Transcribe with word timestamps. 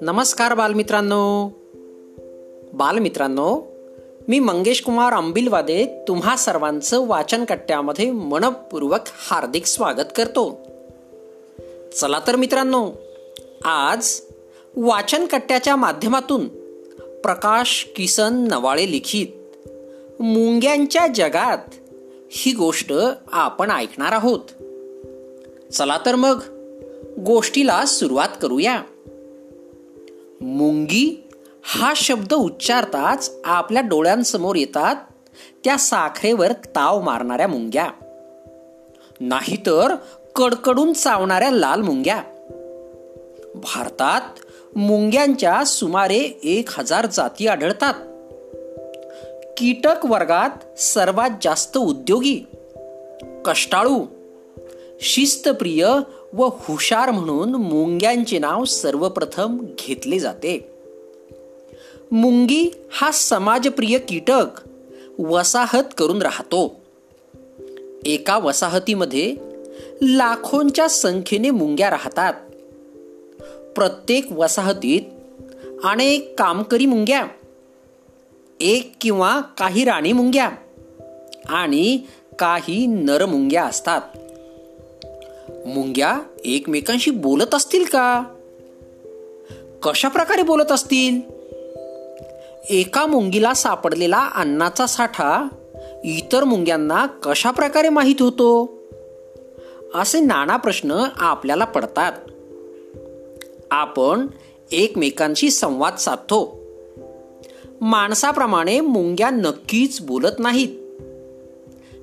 नमस्कार 0.00 0.54
बालमित्रांनो. 0.54 1.50
बालमित्रांनो 2.72 3.62
मी 4.28 4.38
मंगेश 4.38 4.82
कुमार 4.82 5.12
अंबिलवादे 5.12 6.04
तुम्हा 6.08 6.36
सर्वांचं 6.36 7.06
वाचन 7.06 7.44
कट्ट्यामध्ये 7.44 8.10
मनपूर्वक 8.10 9.00
हार्दिक 9.06 9.66
स्वागत 9.66 10.12
करतो. 10.16 10.60
चला 12.00 12.20
तर 12.26 12.36
मित्रांनो 12.36 12.90
आज 13.64 14.20
वाचन 14.76 15.26
कट्ट्याच्या 15.26 15.76
माध्यमातून 15.76 16.48
प्रकाश 17.22 17.92
किसन 17.96 18.48
नवाळे 18.50 18.90
लिखित 18.90 19.26
मुंग्यांच्या 20.20 21.06
जगात 21.06 21.58
ही 22.30 22.52
गोष्ट 22.52 22.92
आपण 23.32 23.70
ऐकणार 23.70 24.12
आहोत. 24.12 24.40
चला 25.74 25.98
तर 26.06 26.14
मग 26.14 26.40
गोष्टीला 27.18 27.86
सुरुवात 27.86 28.28
करूया. 28.42 28.82
मुंगी 30.40 31.28
हा 31.64 31.92
शब्द 31.96 32.34
उच्चारताच 32.34 33.32
आपल्या 33.44 33.82
डोळ्यांसमोर 33.82 34.56
येतात 34.56 34.96
त्या 35.64 35.76
साखरेवर 35.76 36.52
ताव 36.52 37.00
मारणाऱ्या 37.00 37.48
मुंग्या. 37.48 37.90
नाहीतर 39.20 39.94
कडकडून 40.34 40.92
चावणाऱ्या 40.92 41.50
लाल 41.50 41.80
मुंग्या. 41.80 42.22
भारतात 43.54 44.20
मुंग्यांच्या 44.76 45.64
सुमारे 45.64 46.38
एक 46.44 46.68
हजार 46.70 47.06
जाती 47.06 47.46
आढळतात. 47.46 47.94
कीटक 49.56 50.06
वर्गात 50.06 50.80
सर्वात 50.80 51.30
जास्त 51.42 51.76
उद्योगी 51.76 52.40
कष्टाळू 53.44 54.06
शिस्तप्रिय 55.00 55.88
व 56.32 56.44
हुशार 56.44 57.10
म्हणून 57.10 57.54
मुंग्यांचे 57.54 58.38
नाव 58.38 58.64
सर्वप्रथम 58.64 59.58
घेतले 59.58 60.18
जाते. 60.18 60.70
मुंगी 62.12 62.70
हा 62.92 63.10
समाजप्रिय 63.10 63.98
कीटक 63.98 64.46
वसाहत 65.18 65.84
करून 65.98 66.22
राहतो. 66.22 66.80
एका 68.06 68.38
वसाहतीमध्ये 68.38 69.36
लाखोंच्या 70.02 70.88
संख्येने 70.88 71.50
मुंग्या 71.50 71.90
राहतात. 71.90 72.34
प्रत्येक 73.76 74.32
वसाहतीत 74.32 75.00
अनेक 75.84 76.38
कामकरी 76.38 76.86
मुंग्या 76.86 77.26
एक 78.60 78.92
किंवा 79.00 79.40
काही 79.40 79.84
राणी 79.84 80.12
मुंग्या 80.12 80.50
आणि 81.48 81.98
काही 82.38 82.86
नर 82.86 83.26
मुंग्या 83.26 83.64
असतात. 83.64 84.00
मुंग्या 85.66 86.20
एकमेकांशी 86.44 87.10
बोलत 87.10 87.54
असतील 87.54 87.84
का? 87.84 88.22
कशा 89.82 90.08
प्रकारे 90.08 90.42
बोलत 90.42 90.72
असतील? 90.72 91.20
एका 92.70 93.06
मुंगीला 93.06 93.54
सापडलेला 93.54 94.18
अन्नाचा 94.18 94.86
साठा 94.86 95.48
इतर 96.04 96.44
मुंग्यांना 96.44 97.06
कशा 97.06 97.50
प्रकारे 97.50 97.88
माहीत 97.88 98.22
होतो? 98.22 98.78
असे 99.94 100.20
नाना 100.20 100.56
प्रश्न 100.56 101.04
आपल्याला 101.16 101.64
पडतात. 101.64 102.12
आपण 103.70 104.26
एकमेकांशी 104.72 105.50
संवाद 105.50 105.96
साधतो. 105.96 106.60
माणसाप्रमाणे 107.80 108.80
मुंग्या 108.80 109.30
नक्कीच 109.30 110.00
बोलत 110.00 110.38
नाहीत. 110.38 110.68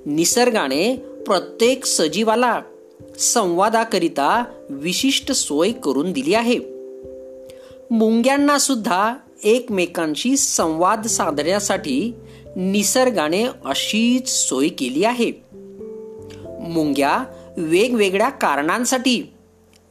निसर्गाने 0.06 0.96
प्रत्येक 1.26 1.86
सजीवाला 1.86 2.60
संवादाकरिता 3.22 4.44
विशिष्ट 4.70 5.32
सोय 5.32 5.72
करून 5.72 6.12
दिली 6.12 6.34
आहे. 6.34 6.60
मुंग्यांना 7.92 8.58
सुद्धा 8.58 9.14
एकमेकांशी 9.44 10.38
संवाद 10.38 11.08
साधण्यासाठी 11.08 12.16
निसर्गाने 12.56 13.44
अशीच 13.44 14.30
सोय 14.30 14.68
केली 14.68 15.04
आहे. 15.04 15.32
मुंग्या 16.62 17.24
वेगवेगळ्या 17.58 18.30
कारणांसाठी 18.30 19.34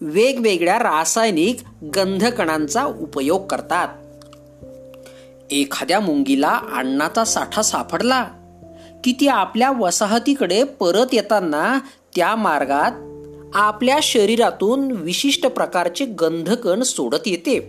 वेगवेगळ्या 0.01 0.79
रासायनिक 0.79 1.57
गंधकणांचा 1.97 2.85
उपयोग 2.85 3.47
करतात. 3.47 3.89
एखाद्या 5.53 6.01
मुंगीला 6.01 6.61
अन्नाचा 6.77 7.25
साठा 7.25 7.63
सापडला 7.63 8.29
की 9.05 9.15
ती 9.21 9.29
आपल्या 9.29 9.71
वसाहतीकडे 9.71 10.63
परत 10.63 11.07
येताना 11.13 11.79
त्या 12.17 12.37
मार्गात 12.37 12.93
आपल्या 13.55 13.99
शरीरातून 14.03 14.91
विशिष्ट 14.91 15.47
प्रकारचे 15.47 16.05
गंधकण 16.05 16.83
सोडत 16.83 17.27
येते. 17.27 17.61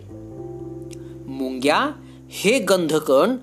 मुंग्या 1.26 1.90
हे 2.30 2.58
गंधकण 2.58 3.36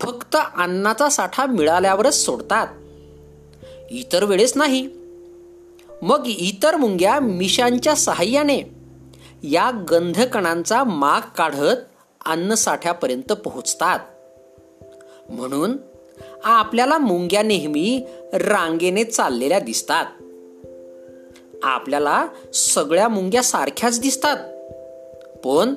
फक्त 0.00 0.36
अन्नाचा 0.56 1.08
साठा 1.08 1.46
मिळाल्यावरच 1.46 2.14
सोडतात. 2.14 2.66
इतर 3.90 4.24
वेळेस 4.24 4.52
नाही. 4.56 4.88
मग 6.02 6.22
इतर 6.26 6.76
मुंग्या 6.76 7.20
मिशांच्या 7.20 7.94
सहाय्याने 7.94 8.60
या 9.42 9.70
गंधकणांचा 9.90 10.84
माग 10.84 11.20
काढत 11.36 11.76
अन्नसाठ्यापर्यंत 12.26 13.32
पोहोचतात. 13.32 13.98
म्हणून 15.30 15.76
आपल्याला 16.44 16.98
मुंग्या 16.98 17.42
नेहमी 17.42 18.06
रांगेने 18.32 19.04
चाललेल्या 19.04 19.58
दिसतात. 19.58 20.06
आपल्याला 21.66 22.26
सगळ्या 22.54 23.08
मुंग्या 23.08 23.42
सारख्याच 23.42 24.00
दिसतात. 24.00 24.36
पण 25.44 25.74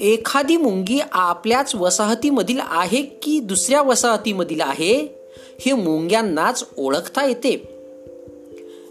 एखादी 0.00 0.56
मुंगी 0.56 1.00
आपल्याच 1.12 1.74
वसाहतीमधील 1.74 2.60
आहे 2.62 3.02
की 3.02 3.40
दुसऱ्या 3.40 3.82
वसाहतीमधील 3.82 4.60
आहे 4.60 5.18
हे 5.60 5.72
मुंग्यांनाच 5.72 6.64
ओळखता 6.76 7.24
येते. 7.24 7.74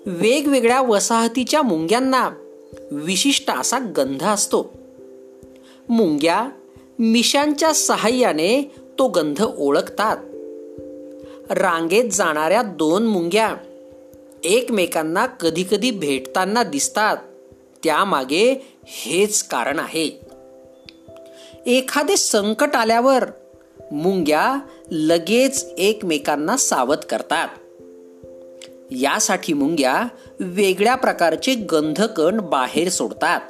वेगवेगळ्या 0.06 0.82
वसाहतीच्या 0.82 1.62
मुंग्यांना 1.62 2.30
विशिष्ट 2.92 3.52
असा 3.52 3.80
गंध 3.80 4.24
असतो. 4.24 4.74
मुंग्या 5.90 6.50
मिशांच्या 7.00 7.74
सहाय्याने 7.74 8.72
तो 9.00 9.08
गंध 9.08 9.44
ओळखतात. 9.58 10.18
रांगेत 11.52 12.10
जाणाऱ्या 12.10 12.62
दोन 12.62 13.04
मुंग्या 13.04 13.56
एकमेकांना 14.48 15.26
कधीकधी 15.26 15.92
भेटताना 15.92 16.64
दिसतात. 16.64 17.18
त्यामागे 17.84 18.76
हेच 18.86 19.44
कारण 19.44 19.80
आहे. 19.80 20.22
एखादे 21.66 22.18
संकट 22.18 22.76
आल्यावर 22.76 23.26
मुंग्या 23.92 24.56
लगेच 24.92 25.66
एकमेकांना 25.78 26.58
सावध 26.58 26.98
करतात. 26.98 27.48
यासाठी 28.92 29.54
मुंग्या 29.54 30.04
वेगळ्या 30.40 30.96
प्रकारचे 30.96 31.54
गंधकण 31.54 32.42
बाहेर 32.42 32.90
सोडतात. 32.90 33.42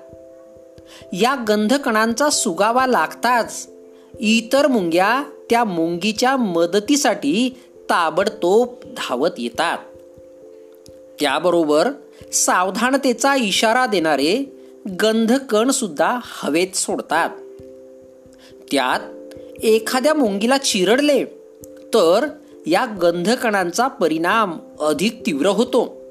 या 1.13 1.35
गंधकणांचा 1.47 2.29
सुगावा 2.29 2.87
लागताच 2.87 3.69
इतर 4.19 4.67
मुंग्या 4.67 5.23
त्या 5.49 5.63
मुंगीच्या 5.63 6.37
मदतीसाठी 6.37 7.61
ताबडतोब 7.89 8.67
धावत 8.97 9.29
येतात. 9.37 9.77
त्याबरोबर 11.19 11.89
सावधानतेचा 12.33 13.35
इशारा 13.35 13.85
देणारे 13.85 14.53
गंधकण 15.01 15.71
सुद्धा 15.71 16.19
हवेत 16.23 16.75
सोडतात. 16.75 17.29
त्यात 18.71 18.99
एखाद्या 19.63 20.13
मुंगीला 20.13 20.57
चिरडले 20.57 21.25
तर 21.93 22.27
या 22.67 22.85
गंधकणांचा 22.85 23.87
परिणाम 23.87 24.59
अधिक 24.79 25.25
तीव्र 25.25 25.45
होतो. 25.45 26.01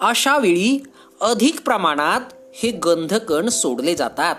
अशा 0.00 0.38
वेळी 0.38 0.82
अधिक 1.20 1.60
प्रमाणात 1.60 2.20
हे 2.54 2.70
गंधकण 2.70 3.48
सोडले 3.48 3.94
जातात. 3.94 4.34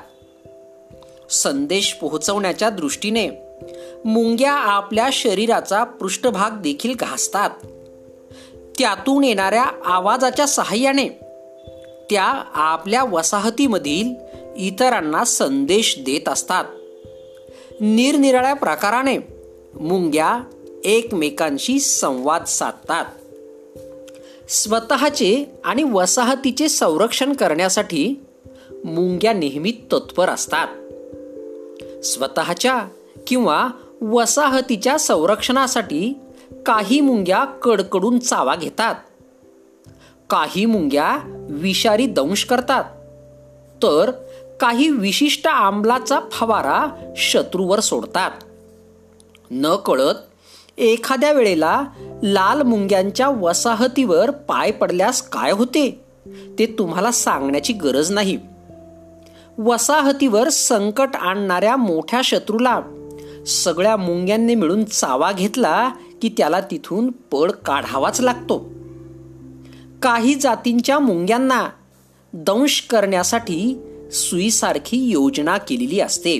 संदेश 1.31 1.93
पोहोचवण्याच्या 1.93 2.69
दृष्टीने 2.69 3.29
मुंग्या 4.05 4.51
आपल्या 4.51 5.09
शरीराचा 5.13 5.83
पृष्ठभाग 5.83 6.61
देखील 6.61 6.93
घासतात. 6.99 7.49
त्यातून 8.79 9.23
येणाऱ्या 9.23 9.65
आवाजाच्या 9.85 10.47
सहाय्याने 10.47 11.07
त्या 12.09 12.23
आपल्या 12.53 13.03
वसाहतीमधील 13.03 14.13
इतरांना 14.57 15.23
संदेश 15.23 15.97
देत 15.99 16.29
असतात. 16.29 16.65
निरनिराळ्या 17.81 18.53
प्रकाराने 18.53 19.17
मुंग्या 19.79 20.39
एकमेकांशी 20.83 21.79
संवाद 21.79 22.45
साधतात. 22.45 23.05
स्वतःचे 24.49 25.45
आणि 25.63 25.83
वसाहतीचे 25.83 26.69
संरक्षण 26.69 27.33
करण्यासाठी 27.33 28.23
मुंग्या 28.85 29.33
नेहमी 29.33 29.71
तत्पर 29.71 30.29
असतात. 30.29 30.67
स्वतःच्या 32.05 32.87
किंवा 33.27 33.67
वसाहतीच्या 34.01 34.99
संरक्षणासाठी 34.99 36.13
काही 36.65 37.01
मुंग्या 37.01 37.45
कडकडून 37.45 38.19
चावा 38.19 38.55
घेतात. 38.55 38.95
काही 40.29 40.65
मुंग्या 40.65 41.17
विषारी 41.49 42.05
दंश 42.05 42.43
करतात. 42.43 42.83
तर 43.83 44.11
काही 44.59 44.89
विशिष्ट 44.89 45.47
आंबलाचा 45.47 46.19
फवारा 46.31 47.13
शत्रूवर 47.17 47.79
सोडतात. 47.79 48.31
न 49.51 49.75
कळत 49.75 50.15
एखाद्या 50.77 51.31
वेळेला 51.31 51.83
लाल 52.23 52.61
मुंग्यांच्या 52.61 53.29
वसाहतीवर 53.29 54.31
पाय 54.31 54.71
पडल्यास 54.71 55.21
काय 55.21 55.51
होते 55.51 56.01
ते 56.59 56.65
तुम्हाला 56.65 57.11
सांगण्याची 57.11 57.73
गरज 57.73 58.11
नाही. 58.11 58.39
वसाहतीवर 59.57 60.49
संकट 60.49 61.09
आणणाऱ्या 61.15 61.75
मोठ्या 61.75 62.21
शत्रूला 62.23 62.81
सगळ्या 63.47 63.97
मुंग्यांनी 63.97 64.55
मिळून 64.55 64.83
चावा 64.83 65.31
घेतला 65.31 65.91
की 66.23 66.29
त्याला 66.37 66.61
तिथून 66.61 67.11
पळ 67.11 67.51
काढावाच 67.51 68.21
लागतो. 68.21 68.69
काही 70.01 70.35
जातींच्या 70.35 70.99
मुंग्यांना 70.99 71.69
दंश 72.33 72.87
करण्यासाठी 72.89 73.83
सुईसारखी 74.11 74.97
योजना 74.97 75.57
केलेली 75.57 75.99
असते. 75.99 76.39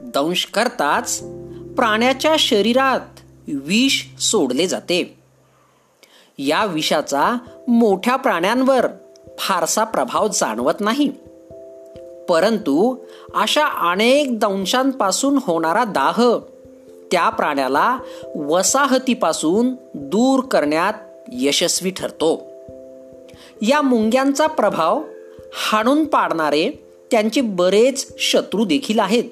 दंश 0.00 0.46
करताच 0.46 1.22
प्राण्याच्या 1.76 2.36
शरीरात 2.38 3.00
विष 3.48 4.04
सोडले 4.20 4.66
जाते. 4.66 5.18
या 6.38 6.64
विषाचा 6.64 7.38
मोठ्या 7.68 8.16
प्राण्यांवर 8.16 8.86
फारसा 9.38 9.84
प्रभाव 9.84 10.28
जाणवत 10.28 10.80
नाही. 10.80 11.12
परंतु 12.28 12.96
अशा 13.34 13.90
अनेक 13.90 14.38
दंशांपासून 14.38 15.38
होणारा 15.42 15.84
दाह 15.84 16.38
त्या 17.12 17.28
प्राण्याला 17.28 17.98
वसाहतीपासून 18.34 19.74
दूर 19.94 20.40
करण्यात 20.40 20.92
यशस्वी 21.32 21.90
ठरतो. 21.90 22.42
या 23.62 23.82
मुंग्यांचा 23.82 24.46
प्रभाव 24.46 25.02
हाणून 25.52 26.04
पाडणारे 26.04 26.70
त्यांचे 27.10 27.40
बरेच 27.40 28.12
शत्रू 28.18 28.64
देखील 28.64 28.98
आहेत. 28.98 29.24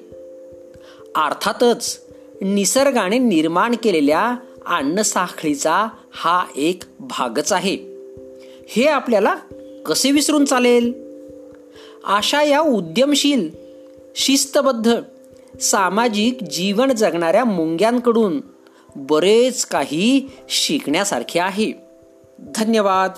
अर्थातच 1.15 2.01
निसर्गाने 2.41 3.17
निर्माण 3.17 3.75
केलेल्या 3.83 4.35
अन्नसाखळीचा 4.65 5.87
हा 6.11 6.45
एक 6.55 6.83
भागच 6.99 7.53
आहे. 7.53 7.77
हे 8.67 8.85
आपल्याला 8.85 9.35
कसे 9.85 10.11
विसरून 10.11 10.45
चालेल? 10.45 10.93
अशा 12.03 12.43
या 12.43 12.61
उद्यमशील 12.61 13.49
शिस्तबद्ध 14.15 14.95
सामाजिक 15.57 16.43
जीवन 16.43 16.91
जगणाऱ्या 16.91 17.45
मुंग्यांकडून 17.45 18.41
बरेच 18.95 19.65
काही 19.65 20.29
शिकण्यासारखे 20.49 21.39
आहे. 21.39 21.73
धन्यवाद. 22.55 23.11